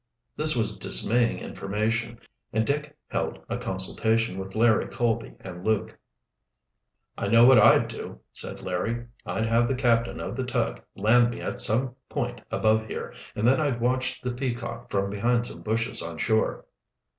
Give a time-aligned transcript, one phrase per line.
[0.35, 2.17] This was dismaying information,
[2.51, 5.95] and Dick held a consultation with Larry Colby and Luke.
[7.15, 9.05] "I know what I'd do," said Larry.
[9.27, 13.45] "I'd have the captain of the tug land me at some point above here, and
[13.45, 16.65] then I'd watch the Peacock from behind some bushes on shore."